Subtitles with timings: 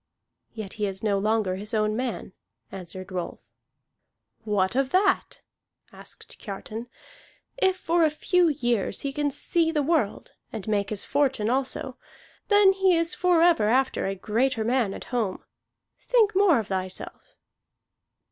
[0.55, 2.33] "Yet he is no longer his own man,"
[2.71, 3.39] answered Rolf.
[4.43, 5.41] "What of that?"
[5.91, 6.87] asked Kiartan.
[7.57, 11.97] "If for a few years he can see the world, and make his fortune also,
[12.47, 15.43] then he is forever after a greater man at home.
[15.99, 17.35] Think more of thyself!"